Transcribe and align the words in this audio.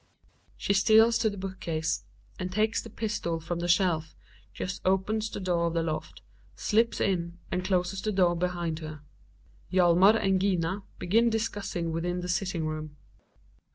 She 0.57 0.73
steals 0.73 1.19
to 1.19 1.29
the 1.29 1.37
book 1.37 1.59
case, 1.59 2.05
and 2.39 2.51
takes 2.51 2.81
the 2.81 2.89
pistol 2.89 3.39
from 3.39 3.59
the 3.59 3.67
shelf, 3.67 4.15
just 4.51 4.81
opens 4.83 5.29
the 5.29 5.39
door 5.39 5.67
of 5.67 5.75
the 5.75 5.83
loft, 5.83 6.23
slips 6.55 6.99
in 6.99 7.37
and 7.51 7.63
closes 7.63 8.01
the 8.01 8.11
door 8.11 8.35
behind 8.35 8.79
her. 8.79 9.01
Hjalmar 9.71 10.15
and 10.17 10.41
Gina 10.41 10.81
begin 10.97 11.29
discussing 11.29 11.91
within 11.91 12.21
the 12.21 12.27
sitting 12.29 12.65
room. 12.65 12.95